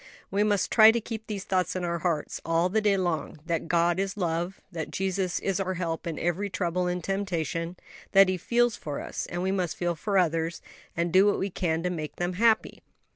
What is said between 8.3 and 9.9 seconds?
feels for us, and we must